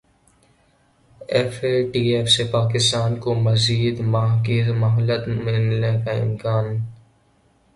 [1.33, 6.65] F A T F سے پاکستان کو مزید ماہ کی مہلت ملنے کا امکان